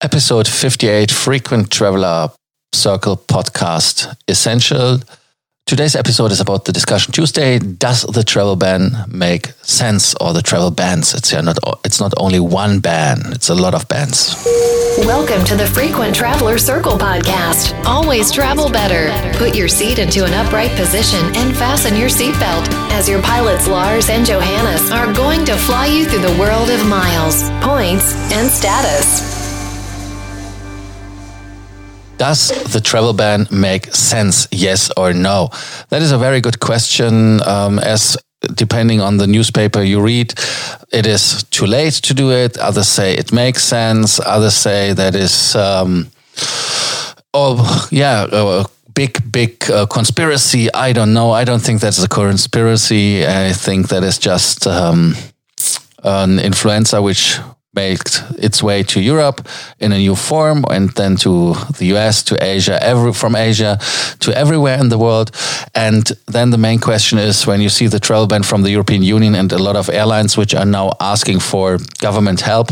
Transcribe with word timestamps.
episode 0.00 0.46
58 0.46 1.10
Frequent 1.10 1.70
Traveler 1.70 2.30
Circle 2.72 3.16
podcast 3.16 4.14
essential. 4.28 4.98
Today's 5.66 5.96
episode 5.96 6.32
is 6.32 6.40
about 6.40 6.64
the 6.64 6.72
discussion 6.72 7.12
Tuesday. 7.12 7.58
Does 7.58 8.02
the 8.02 8.22
travel 8.22 8.56
ban 8.56 9.04
make 9.08 9.48
sense 9.62 10.14
or 10.20 10.32
the 10.32 10.40
travel 10.42 10.70
bans? 10.70 11.14
It's 11.14 11.32
not 11.32 11.58
it's 11.84 12.00
not 12.00 12.12
only 12.16 12.40
one 12.40 12.80
ban, 12.80 13.20
it's 13.32 13.48
a 13.48 13.54
lot 13.54 13.74
of 13.74 13.88
bans. 13.88 14.36
Welcome 14.98 15.44
to 15.46 15.56
the 15.56 15.66
Frequent 15.66 16.14
Traveler 16.14 16.58
Circle 16.58 16.98
podcast. 16.98 17.74
Always 17.84 18.30
travel 18.30 18.70
better. 18.70 19.10
Put 19.38 19.54
your 19.54 19.68
seat 19.68 19.98
into 19.98 20.24
an 20.24 20.32
upright 20.32 20.70
position 20.72 21.24
and 21.36 21.56
fasten 21.56 21.96
your 21.96 22.08
seatbelt 22.08 22.68
as 22.92 23.08
your 23.08 23.22
pilots 23.22 23.66
Lars 23.66 24.08
and 24.10 24.24
Johannes 24.24 24.90
are 24.90 25.12
going 25.12 25.44
to 25.46 25.56
fly 25.56 25.86
you 25.86 26.06
through 26.06 26.22
the 26.22 26.38
world 26.38 26.70
of 26.70 26.86
miles, 26.86 27.42
points, 27.60 28.14
and 28.32 28.50
status. 28.50 29.37
Does 32.18 32.48
the 32.72 32.80
travel 32.80 33.12
ban 33.12 33.46
make 33.50 33.94
sense? 33.94 34.48
Yes 34.50 34.90
or 34.96 35.12
no? 35.12 35.50
That 35.90 36.02
is 36.02 36.10
a 36.10 36.18
very 36.18 36.40
good 36.40 36.58
question. 36.58 37.40
Um, 37.46 37.78
as 37.78 38.16
depending 38.54 39.00
on 39.00 39.18
the 39.18 39.26
newspaper 39.26 39.82
you 39.82 40.00
read, 40.00 40.34
it 40.92 41.06
is 41.06 41.44
too 41.44 41.66
late 41.66 41.94
to 41.94 42.14
do 42.14 42.32
it. 42.32 42.58
Others 42.58 42.88
say 42.88 43.14
it 43.14 43.32
makes 43.32 43.62
sense. 43.62 44.18
Others 44.20 44.54
say 44.54 44.92
that 44.94 45.14
is, 45.14 45.54
um, 45.54 46.10
oh 47.34 47.88
yeah, 47.92 48.26
a 48.30 48.64
big 48.94 49.30
big 49.30 49.70
uh, 49.70 49.86
conspiracy. 49.86 50.68
I 50.74 50.92
don't 50.92 51.14
know. 51.14 51.30
I 51.30 51.44
don't 51.44 51.62
think 51.62 51.80
that's 51.80 52.02
a 52.02 52.08
conspiracy. 52.08 53.24
I 53.24 53.52
think 53.52 53.88
that 53.88 54.02
is 54.02 54.18
just 54.18 54.66
um, 54.66 55.14
an 56.02 56.40
influenza 56.40 57.00
which 57.00 57.38
made 57.84 58.06
its 58.46 58.62
way 58.62 58.82
to 58.92 58.98
Europe 59.00 59.38
in 59.78 59.92
a 59.92 59.98
new 59.98 60.16
form 60.16 60.64
and 60.70 60.90
then 60.90 61.16
to 61.16 61.54
the 61.78 61.86
US, 61.94 62.22
to 62.24 62.34
Asia, 62.54 62.76
every, 62.82 63.12
from 63.12 63.34
Asia 63.34 63.78
to 64.24 64.30
everywhere 64.42 64.78
in 64.80 64.88
the 64.88 64.98
world. 64.98 65.30
And 65.74 66.04
then 66.34 66.50
the 66.50 66.58
main 66.58 66.80
question 66.80 67.18
is 67.18 67.46
when 67.46 67.60
you 67.60 67.68
see 67.68 67.88
the 67.88 68.00
travel 68.00 68.26
ban 68.26 68.42
from 68.42 68.62
the 68.62 68.70
European 68.70 69.02
Union 69.02 69.34
and 69.34 69.52
a 69.52 69.62
lot 69.68 69.76
of 69.76 69.88
airlines 69.88 70.36
which 70.36 70.54
are 70.54 70.66
now 70.78 70.92
asking 71.00 71.40
for 71.40 71.78
government 72.00 72.40
help 72.40 72.68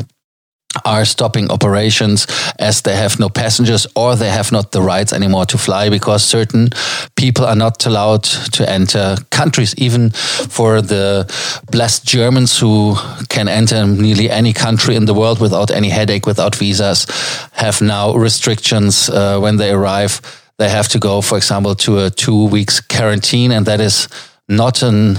are 0.85 1.05
stopping 1.05 1.51
operations 1.51 2.27
as 2.59 2.83
they 2.83 2.97
have 2.97 3.19
no 3.19 3.29
passengers 3.29 3.87
or 3.95 4.17
they 4.17 4.31
have 4.31 4.53
not 4.53 4.73
the 4.73 4.83
rights 4.83 5.13
anymore 5.13 5.47
to 5.47 5.59
fly 5.59 5.89
because 5.91 6.23
certain 6.23 6.69
people 7.17 7.45
are 7.45 7.57
not 7.57 7.87
allowed 7.87 8.25
to 8.53 8.69
enter 8.69 9.17
countries. 9.31 9.75
Even 9.79 10.11
for 10.11 10.83
the 10.83 11.27
blessed 11.71 12.05
germans 12.05 12.59
who 12.59 12.97
can 13.29 13.49
enter 13.49 13.87
nearly 13.87 14.31
any 14.31 14.53
country 14.53 14.97
in 14.97 15.07
the 15.07 15.15
world 15.15 15.41
without 15.41 15.71
any 15.71 15.89
headache 15.89 16.27
without 16.27 16.55
visas 16.55 17.07
have 17.53 17.81
now 17.81 18.15
restrictions. 18.15 19.09
Uh, 19.09 19.39
when 19.39 19.57
they 19.57 19.71
arrive 19.71 20.21
they 20.59 20.69
have 20.69 20.89
to 20.89 20.99
go 20.99 21.21
for 21.21 21.37
example 21.37 21.75
to 21.75 21.99
a 21.99 22.11
two 22.11 22.47
weeks 22.49 22.81
quarantine. 22.81 23.53
And 23.53 23.67
that 23.67 23.81
is 23.81 24.09
not 24.49 24.83
an 24.83 25.19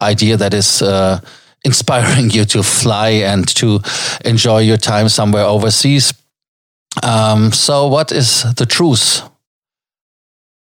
idea 0.00 0.36
that 0.36 0.54
is 0.54 0.82
uh, 0.82 1.20
inspiring 1.64 2.30
you 2.36 2.44
to 2.46 2.62
fly 2.62 3.08
and 3.08 3.46
to 3.56 3.80
enjoy 4.24 4.60
your 4.60 4.78
time 4.78 5.08
somewhere 5.08 5.44
overseas. 5.44 6.12
Um, 7.02 7.52
so, 7.52 7.86
what 7.86 8.12
is 8.12 8.42
the 8.54 8.66
truth? 8.66 9.22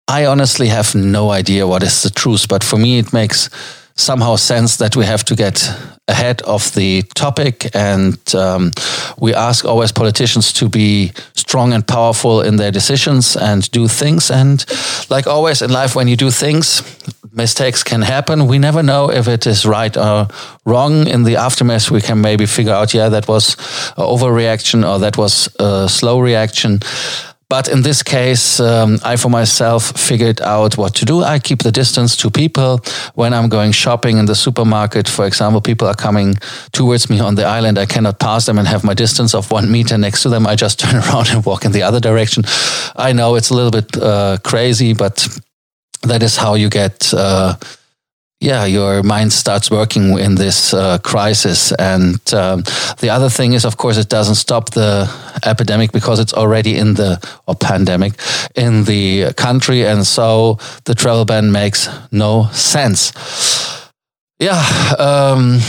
I 0.07 0.25
honestly 0.25 0.67
have 0.67 0.95
no 0.95 1.31
idea 1.31 1.65
what 1.65 1.83
is 1.83 2.03
the 2.03 2.09
truth, 2.09 2.47
but 2.47 2.63
for 2.63 2.77
me, 2.77 2.99
it 2.99 3.13
makes 3.13 3.49
somehow 3.95 4.35
sense 4.35 4.77
that 4.77 4.95
we 4.95 5.05
have 5.05 5.23
to 5.23 5.35
get 5.35 5.71
ahead 6.07 6.41
of 6.41 6.73
the 6.73 7.03
topic 7.15 7.73
and 7.75 8.17
um, 8.35 8.71
we 9.19 9.33
ask 9.33 9.65
always 9.65 9.91
politicians 9.91 10.51
to 10.51 10.67
be 10.67 11.11
strong 11.35 11.73
and 11.73 11.87
powerful 11.87 12.41
in 12.41 12.57
their 12.57 12.71
decisions 12.71 13.37
and 13.37 13.69
do 13.71 13.87
things 13.87 14.31
and 14.31 14.65
like 15.09 15.27
always 15.27 15.61
in 15.61 15.71
life 15.71 15.95
when 15.95 16.07
you 16.07 16.17
do 16.17 16.31
things 16.31 16.81
mistakes 17.33 17.83
can 17.83 18.01
happen 18.01 18.47
we 18.47 18.59
never 18.59 18.83
know 18.83 19.09
if 19.09 19.27
it 19.27 19.47
is 19.47 19.65
right 19.65 19.97
or 19.97 20.27
wrong 20.65 21.07
in 21.07 21.23
the 21.23 21.35
aftermath 21.35 21.89
we 21.89 22.01
can 22.01 22.21
maybe 22.21 22.45
figure 22.45 22.73
out 22.73 22.93
yeah 22.93 23.09
that 23.09 23.27
was 23.27 23.55
overreaction 23.97 24.87
or 24.87 24.99
that 24.99 25.17
was 25.17 25.49
a 25.59 25.89
slow 25.89 26.19
reaction 26.19 26.79
but 27.53 27.67
in 27.67 27.83
this 27.83 28.01
case, 28.01 28.59
um, 28.59 28.97
I 29.03 29.15
for 29.15 29.29
myself 29.29 29.91
figured 29.95 30.41
out 30.41 30.75
what 30.75 30.95
to 30.95 31.05
do. 31.05 31.21
I 31.21 31.37
keep 31.37 31.61
the 31.61 31.71
distance 31.71 32.17
to 32.17 32.31
people. 32.31 32.79
When 33.13 33.31
I'm 33.31 33.47
going 33.47 33.73
shopping 33.73 34.17
in 34.17 34.25
the 34.25 34.33
supermarket, 34.33 35.07
for 35.07 35.27
example, 35.27 35.61
people 35.61 35.87
are 35.87 35.93
coming 35.93 36.33
towards 36.71 37.11
me 37.11 37.19
on 37.19 37.35
the 37.35 37.45
island. 37.45 37.77
I 37.77 37.85
cannot 37.85 38.17
pass 38.17 38.47
them 38.47 38.57
and 38.57 38.67
have 38.67 38.83
my 38.83 38.95
distance 38.95 39.35
of 39.35 39.51
one 39.51 39.71
meter 39.71 39.99
next 39.99 40.23
to 40.23 40.29
them. 40.29 40.47
I 40.47 40.55
just 40.55 40.79
turn 40.83 40.95
around 40.95 41.29
and 41.29 41.45
walk 41.45 41.63
in 41.63 41.73
the 41.73 41.83
other 41.83 41.99
direction. 41.99 42.43
I 42.95 43.13
know 43.13 43.35
it's 43.35 43.51
a 43.51 43.53
little 43.53 43.69
bit 43.69 43.97
uh, 43.97 44.37
crazy, 44.43 44.93
but 44.93 45.27
that 46.03 46.23
is 46.23 46.37
how 46.37 46.55
you 46.55 46.69
get. 46.69 47.13
Uh, 47.13 47.55
yeah, 48.43 48.65
your 48.65 49.03
mind 49.03 49.31
starts 49.31 49.71
working 49.71 50.19
in 50.19 50.35
this 50.35 50.73
uh, 50.73 50.97
crisis. 50.97 51.71
And 51.79 52.19
um, 52.33 52.63
the 52.99 53.09
other 53.09 53.29
thing 53.29 53.53
is, 53.53 53.63
of 53.63 53.77
course, 53.77 53.97
it 53.97 54.09
doesn't 54.09 54.35
stop 54.35 54.71
the 54.71 55.09
epidemic 55.45 55.93
because 55.93 56.19
it's 56.19 56.33
already 56.33 56.77
in 56.77 56.95
the 56.95 57.17
or 57.47 57.55
pandemic 57.55 58.13
in 58.55 58.83
the 58.83 59.33
country, 59.33 59.85
and 59.85 60.05
so 60.05 60.59
the 60.83 60.93
travel 60.93 61.25
ban 61.25 61.51
makes 61.51 61.89
no 62.11 62.49
sense. 62.51 63.13
Yeah, 64.39 64.61
um, 64.99 65.59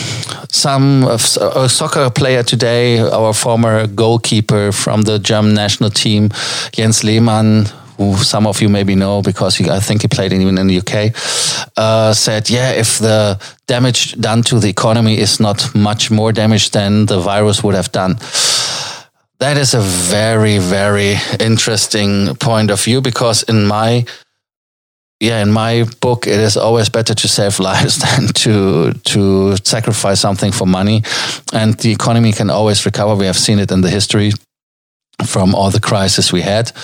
some 0.51 1.05
a 1.05 1.69
soccer 1.69 2.11
player 2.11 2.43
today, 2.43 2.99
our 2.99 3.33
former 3.33 3.87
goalkeeper 3.87 4.73
from 4.73 5.03
the 5.03 5.19
German 5.21 5.55
national 5.55 5.91
team, 5.91 6.31
Jens 6.73 7.05
Lehmann, 7.05 7.67
who 7.97 8.17
some 8.17 8.47
of 8.47 8.61
you 8.61 8.69
maybe 8.69 8.95
know 8.95 9.23
because 9.23 9.57
he, 9.57 9.71
I 9.71 9.81
think 9.81 10.03
he 10.03 10.09
played 10.09 10.33
even 10.33 10.59
in 10.59 10.67
the 10.67 10.79
UK, 10.79 11.15
uh, 11.77 12.13
said, 12.13 12.51
yeah, 12.51 12.71
if 12.71 12.99
the 12.99 13.39
damage 13.67 14.21
done 14.21 14.43
to 14.45 14.59
the 14.59 14.69
economy 14.69 15.19
is 15.19 15.41
not 15.41 15.75
much 15.75 16.11
more 16.11 16.33
damage 16.33 16.71
than 16.71 17.07
the 17.07 17.19
virus 17.19 17.63
would 17.63 17.75
have 17.75 17.93
done. 17.93 18.17
That 19.39 19.57
is 19.57 19.75
a 19.75 19.81
very, 19.81 20.59
very 20.59 21.17
interesting 21.41 22.37
point 22.37 22.71
of 22.71 22.83
view 22.83 23.01
because 23.01 23.43
in 23.43 23.67
my 23.67 24.05
yeah, 25.21 25.41
in 25.43 25.53
my 25.53 25.87
book, 26.01 26.27
it 26.27 26.39
is 26.39 26.57
always 26.57 26.89
better 26.89 27.15
to 27.15 27.29
save 27.29 27.59
lives 27.71 27.99
than 27.99 28.29
to 28.29 28.93
to 28.93 29.57
sacrifice 29.65 30.21
something 30.21 30.53
for 30.53 30.67
money, 30.67 31.03
and 31.53 31.75
the 31.79 31.93
economy 31.93 32.33
can 32.33 32.51
always 32.51 32.85
recover. 32.85 33.15
We 33.15 33.27
have 33.27 33.37
seen 33.37 33.59
it 33.59 33.71
in 33.71 33.81
the 33.81 33.91
history 33.91 34.33
from 35.25 35.55
all 35.55 35.71
the 35.71 35.81
crisis 35.81 36.33
we 36.33 36.43
had. 36.43 36.77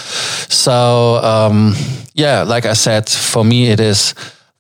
So 0.49 1.21
um, 1.23 1.75
yeah, 2.15 2.43
like 2.43 2.67
I 2.67 2.75
said, 2.75 3.09
for 3.09 3.45
me 3.45 3.71
it 3.71 3.81
is 3.81 4.15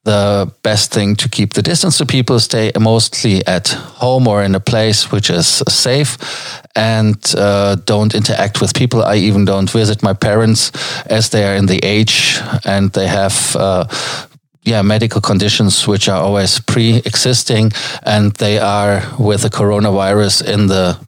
the 0.04 0.50
best 0.62 0.92
thing 0.92 1.14
to 1.14 1.28
keep 1.28 1.52
the 1.52 1.62
distance 1.62 1.98
to 1.98 2.06
people, 2.06 2.40
stay 2.40 2.72
mostly 2.78 3.46
at 3.46 3.68
home 3.68 4.26
or 4.26 4.42
in 4.42 4.54
a 4.54 4.60
place 4.60 5.12
which 5.12 5.28
is 5.28 5.62
safe 5.68 6.16
and 6.74 7.16
uh, 7.36 7.76
don't 7.84 8.14
interact 8.14 8.60
with 8.60 8.74
people. 8.74 9.02
I 9.02 9.16
even 9.16 9.44
don't 9.44 9.70
visit 9.70 10.02
my 10.02 10.14
parents 10.14 10.72
as 11.06 11.28
they 11.28 11.44
are 11.44 11.54
in 11.54 11.66
the 11.66 11.80
age 11.84 12.40
and 12.64 12.90
they 12.92 13.06
have 13.08 13.54
uh, 13.56 13.84
yeah, 14.62 14.82
medical 14.82 15.20
conditions 15.20 15.86
which 15.86 16.08
are 16.08 16.22
always 16.22 16.60
pre-existing, 16.60 17.72
and 18.02 18.32
they 18.34 18.58
are 18.58 19.02
with 19.18 19.42
the 19.42 19.50
coronavirus 19.50 20.46
in 20.46 20.66
the 20.66 20.98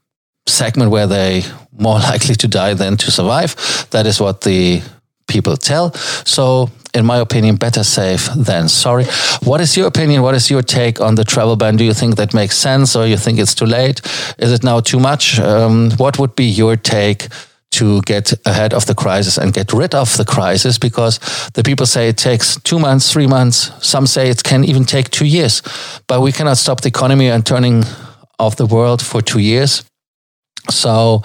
segment 0.47 0.91
where 0.91 1.07
they 1.07 1.43
more 1.73 1.99
likely 2.11 2.35
to 2.37 2.49
die 2.49 2.75
than 2.75 2.97
to 2.99 3.11
survive. 3.11 3.57
That 3.91 4.07
is 4.07 4.21
what 4.21 4.43
the 4.43 4.83
people 5.29 5.57
tell. 5.57 5.93
So, 6.25 6.71
in 6.95 7.07
my 7.07 7.19
opinion, 7.19 7.57
better 7.57 7.85
safe 7.85 8.29
than 8.37 8.69
sorry. 8.69 9.07
What 9.45 9.61
is 9.61 9.77
your 9.77 9.87
opinion? 9.87 10.23
What 10.23 10.35
is 10.35 10.51
your 10.51 10.63
take 10.63 11.01
on 11.01 11.15
the 11.15 11.25
travel 11.25 11.57
ban? 11.57 11.77
Do 11.77 11.85
you 11.85 11.95
think 11.95 12.17
that 12.17 12.35
makes 12.35 12.57
sense 12.57 12.95
or 12.95 13.07
you 13.07 13.17
think 13.17 13.39
it's 13.39 13.55
too 13.55 13.65
late? 13.65 14.03
Is 14.39 14.53
it 14.53 14.63
now 14.63 14.81
too 14.81 15.01
much? 15.01 15.39
Um, 15.39 15.91
what 15.93 16.19
would 16.19 16.37
be 16.37 16.45
your 16.45 16.77
take? 16.77 17.29
to 17.73 18.03
get 18.03 18.35
ahead 18.45 18.75
of 18.75 18.85
the 18.85 18.95
crisis 18.95 19.39
and 19.39 19.55
get 19.55 19.73
rid 19.73 19.95
of 19.95 20.15
the 20.19 20.25
crisis 20.27 20.79
because 20.79 21.19
the 21.55 21.63
people 21.63 21.87
say 21.87 22.09
it 22.09 22.19
takes 22.19 22.61
two 22.61 22.79
months, 22.79 23.11
three 23.11 23.27
months. 23.27 23.73
Some 23.81 24.07
say 24.07 24.29
it 24.29 24.43
can 24.43 24.63
even 24.63 24.85
take 24.85 25.09
two 25.09 25.25
years. 25.25 25.63
But 26.07 26.21
we 26.21 26.33
cannot 26.33 26.59
stop 26.59 26.83
the 26.83 26.89
economy 26.89 27.29
and 27.29 27.47
turning 27.47 27.85
of 28.39 28.57
the 28.57 28.67
world 28.67 29.01
for 29.01 29.23
two 29.23 29.39
years. 29.39 29.85
So, 30.71 31.23